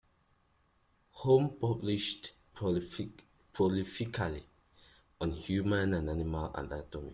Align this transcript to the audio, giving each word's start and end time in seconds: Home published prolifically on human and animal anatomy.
Home 1.19 1.57
published 1.61 2.31
prolifically 2.55 3.21
on 5.19 5.31
human 5.33 5.93
and 5.93 6.09
animal 6.09 6.51
anatomy. 6.55 7.09